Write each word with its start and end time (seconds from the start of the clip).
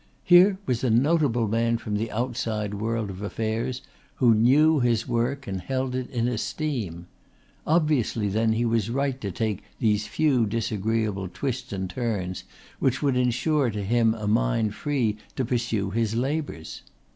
Here 0.23 0.57
was 0.65 0.83
a 0.83 0.89
notable 0.89 1.47
man 1.47 1.77
from 1.77 1.95
the 1.95 2.09
outside 2.09 2.73
world 2.73 3.11
of 3.11 3.21
affairs 3.21 3.83
who 4.15 4.33
knew 4.33 4.79
his 4.79 5.07
work 5.07 5.45
and 5.45 5.61
held 5.61 5.93
it 5.93 6.09
in 6.09 6.27
esteem. 6.27 7.05
Obviously 7.67 8.27
then 8.27 8.53
he 8.53 8.65
was 8.65 8.89
right 8.89 9.21
to 9.21 9.29
take 9.31 9.61
these 9.77 10.07
few 10.07 10.47
disagreeable 10.47 11.29
twists 11.31 11.71
and 11.71 11.87
turns 11.87 12.45
which 12.79 13.03
would 13.03 13.15
ensure 13.15 13.69
to 13.69 13.83
him 13.83 14.15
a 14.15 14.25
mind 14.27 14.73
free 14.73 15.17
to 15.35 15.45
pursue 15.45 15.91
his 15.91 16.15
labours. 16.15 16.81